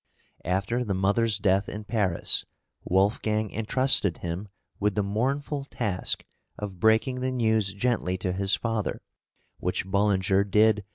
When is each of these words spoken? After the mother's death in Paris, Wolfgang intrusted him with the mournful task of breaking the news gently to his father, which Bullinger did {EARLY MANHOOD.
After 0.45 0.83
the 0.83 0.95
mother's 0.95 1.37
death 1.37 1.69
in 1.69 1.83
Paris, 1.83 2.43
Wolfgang 2.83 3.51
intrusted 3.51 4.17
him 4.17 4.47
with 4.79 4.95
the 4.95 5.03
mournful 5.03 5.65
task 5.65 6.25
of 6.57 6.79
breaking 6.79 7.19
the 7.19 7.31
news 7.31 7.75
gently 7.75 8.17
to 8.17 8.33
his 8.33 8.55
father, 8.55 9.03
which 9.59 9.85
Bullinger 9.85 10.43
did 10.43 10.55
{EARLY 10.69 10.73
MANHOOD. 10.77 10.83